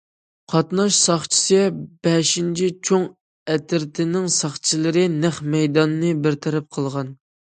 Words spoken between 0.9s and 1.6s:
ساقچىسى